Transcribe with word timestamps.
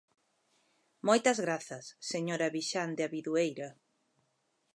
Moitas 1.07 1.37
grazas, 1.45 1.85
señora 2.11 2.53
Vixande 2.55 3.01
Abidueira. 3.07 3.69